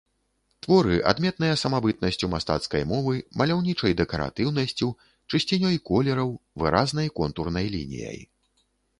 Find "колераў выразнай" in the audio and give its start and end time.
5.89-7.11